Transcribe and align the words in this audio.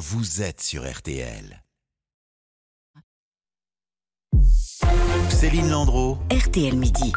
vous 0.00 0.40
êtes 0.40 0.62
sur 0.62 0.90
RTL. 0.90 1.62
Céline 5.28 5.68
Landreau. 5.68 6.16
RTL 6.30 6.74
Midi. 6.74 7.12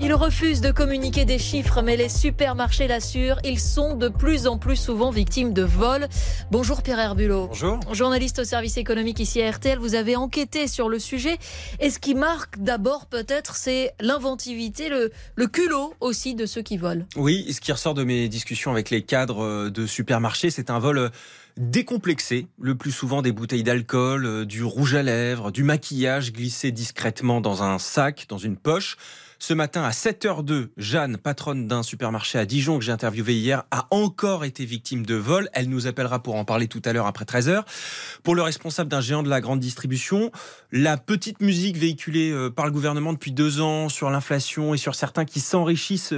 Ils 0.00 0.14
refusent 0.14 0.62
de 0.62 0.70
communiquer 0.70 1.26
des 1.26 1.38
chiffres, 1.38 1.82
mais 1.82 1.98
les 1.98 2.08
supermarchés 2.08 2.88
l'assurent. 2.88 3.38
Ils 3.44 3.60
sont 3.60 3.96
de 3.96 4.08
plus 4.08 4.46
en 4.46 4.56
plus 4.56 4.76
souvent 4.76 5.10
victimes 5.10 5.52
de 5.52 5.62
vols. 5.62 6.08
Bonjour 6.50 6.82
Pierre 6.82 7.00
Herbulot. 7.00 7.48
Bonjour. 7.48 7.78
Journaliste 7.92 8.38
au 8.38 8.44
service 8.44 8.78
économique 8.78 9.20
ici 9.20 9.42
à 9.42 9.50
RTL, 9.50 9.78
vous 9.78 9.94
avez 9.94 10.16
enquêté 10.16 10.68
sur 10.68 10.88
le 10.88 10.98
sujet. 10.98 11.36
Et 11.80 11.90
ce 11.90 11.98
qui 11.98 12.14
marque 12.14 12.58
d'abord 12.58 13.04
peut-être, 13.06 13.56
c'est 13.56 13.92
l'inventivité, 14.00 14.88
le, 14.88 15.12
le 15.36 15.46
culot 15.48 15.92
aussi 16.00 16.34
de 16.34 16.46
ceux 16.46 16.62
qui 16.62 16.78
volent. 16.78 17.04
Oui, 17.14 17.52
ce 17.52 17.60
qui 17.60 17.72
ressort 17.72 17.92
de 17.92 18.04
mes 18.04 18.28
discussions 18.28 18.70
avec 18.70 18.88
les 18.88 19.02
cadres 19.02 19.68
de 19.68 19.86
supermarchés, 19.86 20.48
c'est 20.48 20.70
un 20.70 20.78
vol 20.78 21.10
décomplexé, 21.56 22.46
le 22.60 22.74
plus 22.74 22.92
souvent 22.92 23.22
des 23.22 23.32
bouteilles 23.32 23.62
d'alcool, 23.62 24.26
euh, 24.26 24.44
du 24.44 24.64
rouge 24.64 24.94
à 24.94 25.02
lèvres, 25.02 25.50
du 25.50 25.64
maquillage 25.64 26.32
glissé 26.32 26.72
discrètement 26.72 27.40
dans 27.40 27.62
un 27.62 27.78
sac, 27.78 28.26
dans 28.28 28.38
une 28.38 28.56
poche. 28.56 28.96
Ce 29.38 29.54
matin 29.54 29.82
à 29.82 29.90
7h02, 29.90 30.68
Jeanne, 30.76 31.16
patronne 31.16 31.66
d'un 31.66 31.82
supermarché 31.82 32.38
à 32.38 32.46
Dijon 32.46 32.78
que 32.78 32.84
j'ai 32.84 32.92
interviewé 32.92 33.34
hier, 33.34 33.64
a 33.72 33.88
encore 33.90 34.44
été 34.44 34.64
victime 34.64 35.04
de 35.04 35.16
vol. 35.16 35.48
Elle 35.52 35.68
nous 35.68 35.88
appellera 35.88 36.22
pour 36.22 36.36
en 36.36 36.44
parler 36.44 36.68
tout 36.68 36.80
à 36.84 36.92
l'heure 36.92 37.08
après 37.08 37.24
13h. 37.24 37.64
Pour 38.22 38.36
le 38.36 38.42
responsable 38.42 38.88
d'un 38.88 39.00
géant 39.00 39.24
de 39.24 39.28
la 39.28 39.40
grande 39.40 39.58
distribution, 39.58 40.30
la 40.70 40.96
petite 40.96 41.40
musique 41.40 41.76
véhiculée 41.76 42.30
euh, 42.30 42.50
par 42.50 42.66
le 42.66 42.70
gouvernement 42.70 43.12
depuis 43.12 43.32
deux 43.32 43.60
ans 43.60 43.88
sur 43.88 44.10
l'inflation 44.10 44.74
et 44.74 44.78
sur 44.78 44.94
certains 44.94 45.24
qui 45.24 45.40
s'enrichissent 45.40 46.14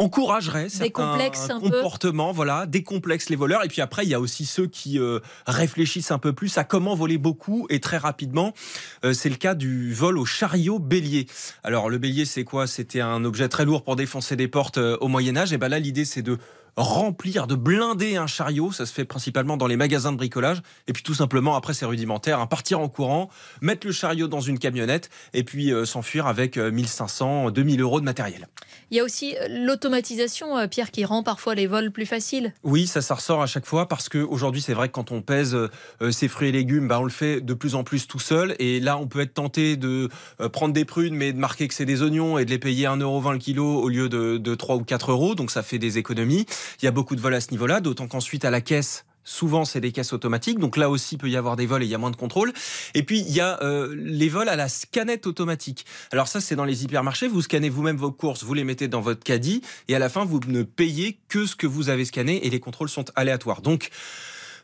encouragerait 0.00 0.70
certains 0.70 1.18
comportements, 1.60 2.32
voilà, 2.32 2.64
décomplexe 2.66 3.28
les 3.28 3.36
voleurs. 3.36 3.64
Et 3.64 3.68
puis 3.68 3.82
après, 3.82 4.04
il 4.04 4.08
y 4.08 4.14
a 4.14 4.20
aussi 4.20 4.46
ceux 4.46 4.66
qui 4.66 4.98
euh, 4.98 5.20
réfléchissent 5.46 6.10
un 6.10 6.18
peu 6.18 6.32
plus 6.32 6.56
à 6.56 6.64
comment 6.64 6.94
voler 6.94 7.18
beaucoup 7.18 7.66
et 7.68 7.80
très 7.80 7.98
rapidement. 7.98 8.54
Euh, 9.04 9.12
c'est 9.12 9.28
le 9.28 9.36
cas 9.36 9.54
du 9.54 9.92
vol 9.92 10.16
au 10.16 10.24
chariot 10.24 10.78
bélier. 10.78 11.26
Alors 11.62 11.90
le 11.90 11.98
bélier, 11.98 12.24
c'est 12.24 12.44
quoi? 12.44 12.66
C'était 12.66 13.02
un 13.02 13.24
objet 13.24 13.48
très 13.48 13.66
lourd 13.66 13.84
pour 13.84 13.94
défoncer 13.94 14.36
des 14.36 14.48
portes 14.48 14.78
euh, 14.78 14.96
au 15.00 15.08
Moyen 15.08 15.36
Âge. 15.36 15.52
Et 15.52 15.58
ben 15.58 15.68
là, 15.68 15.78
l'idée, 15.78 16.06
c'est 16.06 16.22
de 16.22 16.38
remplir, 16.76 17.46
de 17.46 17.54
blinder 17.54 18.16
un 18.16 18.26
chariot. 18.26 18.72
Ça 18.72 18.86
se 18.86 18.92
fait 18.92 19.04
principalement 19.04 19.56
dans 19.56 19.66
les 19.66 19.76
magasins 19.76 20.12
de 20.12 20.16
bricolage. 20.16 20.62
Et 20.86 20.92
puis 20.92 21.02
tout 21.02 21.14
simplement, 21.14 21.56
après, 21.56 21.74
c'est 21.74 21.86
rudimentaire. 21.86 22.40
Hein, 22.40 22.46
partir 22.46 22.80
en 22.80 22.88
courant, 22.88 23.30
mettre 23.60 23.86
le 23.86 23.92
chariot 23.92 24.28
dans 24.28 24.40
une 24.40 24.58
camionnette 24.58 25.10
et 25.34 25.44
puis 25.44 25.72
euh, 25.72 25.84
s'enfuir 25.84 26.26
avec 26.26 26.56
1500, 26.56 27.50
2000 27.50 27.80
euros 27.80 28.00
de 28.00 28.04
matériel. 28.04 28.48
Il 28.90 28.96
y 28.96 29.00
a 29.00 29.04
aussi 29.04 29.36
euh, 29.36 29.46
l'automatisation, 29.48 30.58
euh, 30.58 30.66
Pierre, 30.66 30.90
qui 30.90 31.04
rend 31.04 31.22
parfois 31.22 31.54
les 31.54 31.66
vols 31.66 31.92
plus 31.92 32.06
faciles. 32.06 32.52
Oui, 32.64 32.86
ça, 32.86 33.02
ça 33.02 33.14
ressort 33.14 33.42
à 33.42 33.46
chaque 33.46 33.66
fois 33.66 33.88
parce 33.88 34.08
qu'aujourd'hui, 34.08 34.60
c'est 34.60 34.74
vrai 34.74 34.88
que 34.88 34.92
quand 34.92 35.12
on 35.12 35.22
pèse 35.22 35.56
ses 36.10 36.28
fruits 36.28 36.48
et 36.48 36.52
légumes, 36.52 36.88
bah, 36.88 37.00
on 37.00 37.04
le 37.04 37.10
fait 37.10 37.40
de 37.40 37.54
plus 37.54 37.74
en 37.74 37.84
plus 37.84 38.06
tout 38.06 38.18
seul. 38.18 38.56
Et 38.58 38.80
là, 38.80 38.98
on 38.98 39.06
peut 39.06 39.20
être 39.20 39.34
tenté 39.34 39.76
de 39.76 40.08
prendre 40.52 40.74
des 40.74 40.84
prunes, 40.84 41.14
mais 41.14 41.32
de 41.32 41.38
marquer 41.38 41.68
que 41.68 41.74
c'est 41.74 41.84
des 41.84 42.02
oignons 42.02 42.38
et 42.38 42.44
de 42.44 42.50
les 42.50 42.58
payer 42.58 42.86
1,20€ 42.86 43.32
le 43.32 43.38
kilo 43.38 43.80
au 43.80 43.88
lieu 43.88 44.08
de, 44.08 44.38
de 44.38 44.54
3 44.54 44.76
ou 44.76 44.84
4 44.84 45.12
euros. 45.12 45.34
Donc 45.34 45.50
ça 45.50 45.62
fait 45.62 45.78
des 45.78 45.98
économies. 45.98 46.46
Il 46.80 46.84
y 46.84 46.88
a 46.88 46.92
beaucoup 46.92 47.16
de 47.16 47.20
vols 47.20 47.34
à 47.34 47.40
ce 47.40 47.50
niveau-là, 47.50 47.80
d'autant 47.80 48.08
qu'ensuite 48.08 48.44
à 48.44 48.50
la 48.50 48.60
caisse, 48.60 49.04
Souvent, 49.22 49.64
c'est 49.64 49.80
des 49.80 49.92
caisses 49.92 50.12
automatiques, 50.12 50.58
donc 50.58 50.76
là 50.76 50.88
aussi, 50.88 51.14
il 51.16 51.18
peut 51.18 51.28
y 51.28 51.36
avoir 51.36 51.54
des 51.54 51.66
vols 51.66 51.82
et 51.82 51.86
il 51.86 51.90
y 51.90 51.94
a 51.94 51.98
moins 51.98 52.10
de 52.10 52.16
contrôle. 52.16 52.52
Et 52.94 53.02
puis, 53.02 53.20
il 53.20 53.30
y 53.30 53.40
a 53.40 53.62
euh, 53.62 53.94
les 53.96 54.28
vols 54.28 54.48
à 54.48 54.56
la 54.56 54.68
scannette 54.68 55.26
automatique. 55.26 55.84
Alors 56.10 56.26
ça, 56.26 56.40
c'est 56.40 56.56
dans 56.56 56.64
les 56.64 56.84
hypermarchés. 56.84 57.28
Vous 57.28 57.42
scannez 57.42 57.68
vous-même 57.68 57.96
vos 57.96 58.10
courses, 58.10 58.44
vous 58.44 58.54
les 58.54 58.64
mettez 58.64 58.88
dans 58.88 59.00
votre 59.00 59.22
caddie, 59.22 59.62
et 59.88 59.94
à 59.94 59.98
la 59.98 60.08
fin, 60.08 60.24
vous 60.24 60.40
ne 60.46 60.62
payez 60.62 61.20
que 61.28 61.44
ce 61.44 61.54
que 61.54 61.66
vous 61.66 61.90
avez 61.90 62.06
scanné, 62.06 62.46
et 62.46 62.50
les 62.50 62.60
contrôles 62.60 62.88
sont 62.88 63.04
aléatoires. 63.14 63.60
Donc, 63.60 63.90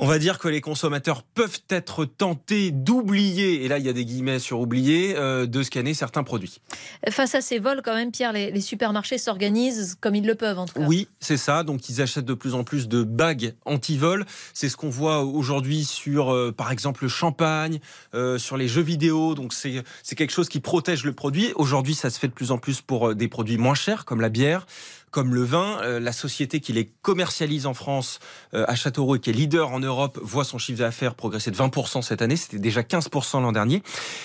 on 0.00 0.06
va 0.06 0.18
dire 0.18 0.38
que 0.38 0.48
les 0.48 0.60
consommateurs 0.60 1.22
peuvent 1.22 1.60
être 1.70 2.04
tentés 2.04 2.70
d'oublier, 2.70 3.64
et 3.64 3.68
là 3.68 3.78
il 3.78 3.84
y 3.84 3.88
a 3.88 3.92
des 3.92 4.04
guillemets 4.04 4.38
sur 4.38 4.60
oublier, 4.60 5.14
euh, 5.16 5.46
de 5.46 5.62
scanner 5.62 5.92
certains 5.92 6.22
produits. 6.22 6.60
Face 7.10 7.34
à 7.34 7.40
ces 7.40 7.58
vols, 7.58 7.82
quand 7.84 7.94
même, 7.94 8.12
Pierre, 8.12 8.32
les, 8.32 8.60
supermarchés 8.60 9.18
s'organisent 9.18 9.96
comme 10.00 10.14
ils 10.14 10.26
le 10.26 10.34
peuvent, 10.34 10.58
en 10.58 10.66
tout 10.66 10.74
cas. 10.74 10.86
Oui, 10.86 11.08
c'est 11.20 11.36
ça. 11.36 11.62
Donc 11.62 11.88
ils 11.88 12.00
achètent 12.00 12.24
de 12.24 12.34
plus 12.34 12.54
en 12.54 12.64
plus 12.64 12.88
de 12.88 13.02
bagues 13.02 13.54
anti-vol. 13.64 14.24
C'est 14.54 14.68
ce 14.68 14.76
qu'on 14.76 14.90
voit 14.90 15.22
aujourd'hui 15.24 15.84
sur, 15.84 16.32
euh, 16.32 16.52
par 16.52 16.70
exemple, 16.70 17.04
le 17.04 17.08
champagne, 17.08 17.80
euh, 18.14 18.38
sur 18.38 18.56
les 18.56 18.68
jeux 18.68 18.82
vidéo. 18.82 19.34
Donc 19.34 19.52
c'est 19.52 19.82
quelque 20.16 20.32
chose 20.32 20.48
qui 20.48 20.60
protège 20.60 21.04
le 21.04 21.12
produit. 21.12 21.52
Aujourd'hui, 21.56 21.94
ça 21.94 22.10
se 22.10 22.18
fait 22.18 22.28
de 22.28 22.32
plus 22.32 22.50
en 22.50 22.58
plus 22.58 22.80
pour 22.80 23.14
des 23.14 23.28
produits 23.28 23.58
moins 23.58 23.74
chers, 23.74 24.04
comme 24.04 24.20
la 24.20 24.28
bière 24.28 24.66
comme 25.10 25.34
le 25.34 25.42
vin. 25.42 25.80
Euh, 25.82 26.00
la 26.00 26.12
société 26.12 26.60
qui 26.60 26.72
les 26.72 26.86
commercialise 27.02 27.66
en 27.66 27.74
France 27.74 28.20
euh, 28.54 28.64
à 28.68 28.74
Châteauroux 28.74 29.16
et 29.16 29.20
qui 29.20 29.30
est 29.30 29.32
leader 29.32 29.70
en 29.70 29.80
Europe 29.80 30.18
voit 30.22 30.44
son 30.44 30.58
chiffre 30.58 30.78
d'affaires 30.78 31.14
progresser 31.14 31.50
de 31.50 31.56
20% 31.56 32.02
cette 32.02 32.22
année. 32.22 32.36
C'était 32.36 32.58
déjà 32.58 32.82
15% 32.82 33.42
l'an 33.42 33.52
dernier. 33.52 33.82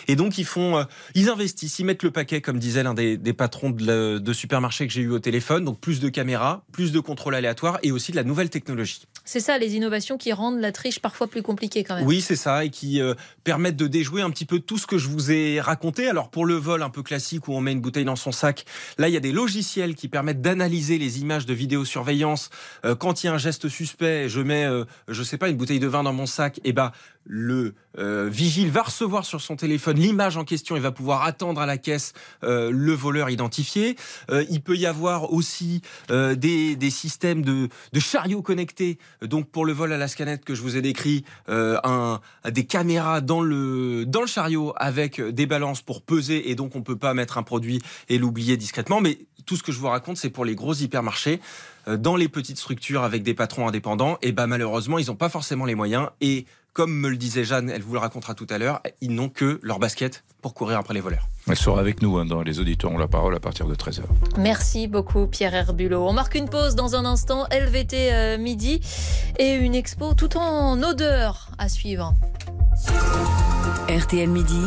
Et 0.08 0.16
donc 0.16 0.38
ils 0.38 0.46
font, 0.46 0.78
euh, 0.78 0.84
ils 1.16 1.30
investissent, 1.30 1.80
ils 1.80 1.86
mettent 1.86 2.04
le 2.04 2.12
paquet, 2.12 2.42
comme 2.42 2.60
disait 2.60 2.84
l'un 2.84 2.94
des, 2.94 3.18
patrons 3.34 3.70
de, 3.70 4.20
de 4.20 4.34
supermarché 4.34 4.88
que 4.88 4.94
j'ai 4.94 5.02
eu 5.02 5.12
au 5.12 5.20
téléphone. 5.20 5.66
Donc 5.66 5.80
plus 5.80 6.00
de 6.00 6.10
caméras, 6.10 6.64
plus 6.72 6.92
de 6.92 7.00
contrôle 7.00 7.36
aléatoire 7.36 7.80
et 7.84 7.92
aussi 7.92 8.12
de 8.12 8.18
la 8.18 8.24
nouvelle 8.24 8.50
technologie. 8.50 9.02
C'est 9.26 9.40
ça, 9.40 9.58
les 9.58 9.76
innovations 9.76 10.18
qui 10.18 10.34
rendent 10.34 10.60
la 10.60 10.72
triche 10.72 11.00
parfois 11.00 11.28
plus 11.28 11.42
compliquée 11.42 11.84
quand 11.84 11.96
même. 11.96 12.06
Oui, 12.06 12.22
c'est 12.22 12.36
ça, 12.36 12.66
et 12.66 12.70
qui 12.70 13.02
permettent 13.44 13.78
de 13.78 13.88
déjouer 13.88 14.22
un 14.22 14.30
petit 14.30 14.46
peu 14.46 14.60
tout 14.60 14.78
ce 14.78 14.88
que 14.88 14.98
je 14.98 15.08
vous 15.08 15.32
ai 15.32 15.62
raconté. 15.62 16.08
Alors 16.08 16.30
pour 16.30 16.46
le 16.46 16.56
vol 16.56 16.82
un 16.84 16.90
peu 16.90 17.04
classique 17.04 17.48
où 17.48 17.54
on 17.54 17.62
met 17.62 17.72
une 17.72 17.82
bouteille 17.82 18.06
dans 18.06 18.16
son 18.16 18.32
sac, 18.32 18.66
là 18.98 19.08
il 19.08 19.14
y 19.14 19.18
a 19.18 19.22
des 19.22 19.32
logiciels 19.32 19.96
qui 19.96 20.08
permettent 20.08 20.42
d'analyser 20.42 20.98
les 20.98 21.22
images 21.22 21.46
de 21.46 21.54
vidéosurveillance. 21.54 22.50
Euh, 22.86 22.96
quand 22.96 23.24
il 23.24 23.28
y 23.28 23.30
a 23.30 23.34
un 23.34 23.38
geste 23.38 23.70
suspect, 23.70 24.30
je 24.30 24.42
mets, 24.42 24.66
euh, 24.66 24.86
je 25.08 25.24
sais 25.24 25.38
pas, 25.38 25.50
une 25.50 25.58
bouteille 25.58 25.80
de 25.80 25.88
vin 25.88 26.04
dans 26.04 26.14
mon 26.14 26.26
sac, 26.26 26.60
et 26.64 26.74
ben 26.74 26.92
le 27.26 27.74
euh, 27.98 28.28
vigile 28.30 28.70
va 28.70 28.84
recevoir 28.84 29.26
sur 29.26 29.42
son 29.42 29.56
téléphone 29.56 29.98
l'image 29.98 30.38
en 30.38 30.44
question 30.44 30.76
et 30.76 30.80
va 30.80 30.92
pouvoir 30.92 31.24
attendre 31.24 31.62
à 31.62 31.66
la 31.66 31.78
caisse 31.78 32.14
le 32.42 32.94
voleur 32.94 33.30
identifié. 33.30 33.96
il 34.50 34.62
peut 34.62 34.76
y 34.76 34.86
avoir 34.86 35.32
aussi 35.32 35.82
des, 36.10 36.76
des, 36.76 36.90
systèmes 36.90 37.44
de, 37.44 37.70
de 37.94 38.00
chariots 38.00 38.42
connectés. 38.42 38.98
Donc 39.22 39.50
pour 39.50 39.66
le 39.66 39.74
vol 39.74 39.94
à 39.94 39.98
la 39.98 40.08
scanette 40.08 40.44
que 40.44 40.56
je 40.56 40.62
vous 40.62 40.76
ai 40.76 40.82
décrit, 40.82 41.24
un, 41.48 42.20
des 42.50 42.66
caméras 42.66 43.22
dans 43.22 43.42
le, 43.42 44.06
dans 44.06 44.22
le 44.22 44.28
chariot 44.28 44.74
avec 44.78 45.22
des 45.22 45.46
balances 45.46 45.82
pour 45.82 46.02
peser 46.02 46.50
et 46.50 46.56
donc 46.56 46.76
on 46.76 46.82
peut 46.82 46.98
pas 46.98 47.14
mettre 47.14 47.38
un 47.38 47.44
produit 47.44 47.82
et 48.10 48.18
l'oublier 48.18 48.58
discrètement. 48.58 49.02
Mais 49.02 49.20
tout 49.46 49.56
ce 49.56 49.64
que 49.64 49.72
je 49.72 49.80
vous 49.80 49.88
raconte, 49.88 50.18
c'est 50.18 50.30
pour 50.30 50.46
les 50.46 50.56
gros 50.56 50.74
hypermarchés. 50.74 51.40
Euh, 51.88 51.98
dans 51.98 52.16
les 52.16 52.30
petites 52.30 52.58
structures 52.58 53.04
avec 53.04 53.24
des 53.24 53.34
patrons 53.34 53.68
indépendants, 53.68 54.18
et 54.22 54.32
ben 54.32 54.48
malheureusement, 54.48 55.00
ils 55.00 55.08
n'ont 55.08 55.16
pas 55.16 55.30
forcément 55.30 55.66
les 55.66 55.76
moyens. 55.76 56.10
Et 56.22 56.46
comme 56.74 56.94
me 56.94 57.10
le 57.10 57.18
disait 57.18 57.44
Jeanne, 57.44 57.70
elle 57.70 57.84
vous 57.84 57.94
le 57.94 58.00
racontera 58.00 58.34
tout 58.34 58.48
à 58.50 58.58
l'heure, 58.58 58.82
ils 59.00 59.14
n'ont 59.14 59.30
que 59.30 59.60
leur 59.62 59.80
basket 59.80 60.24
pour 60.42 60.54
courir 60.54 60.80
après 60.80 60.94
les 60.94 61.00
voleurs. 61.00 61.28
Elle 61.48 61.56
sera 61.56 61.80
avec 61.80 62.02
nous 62.02 62.18
hein, 62.18 62.26
dans 62.26 62.42
Les 62.42 62.60
auditeurs 62.60 62.92
ont 62.92 62.98
la 62.98 63.08
parole 63.08 63.36
à 63.36 63.40
partir 63.40 63.68
de 63.68 63.76
13h. 63.76 64.02
Merci 64.38 64.88
beaucoup 64.88 65.28
Pierre 65.28 65.54
Herbulot. 65.54 66.08
On 66.08 66.14
marque 66.14 66.36
une 66.36 66.50
pause 66.50 66.76
dans 66.76 66.96
un 66.96 67.06
instant, 67.06 67.46
LVT 67.52 68.14
euh, 68.14 68.38
midi 68.38 68.82
et 69.38 69.54
une 69.54 69.76
expo 69.76 70.14
tout 70.14 70.36
en 70.38 70.82
odeur 70.82 71.50
à 71.58 71.70
suivre. 71.70 72.14
RTL 73.88 74.30
midi, 74.30 74.62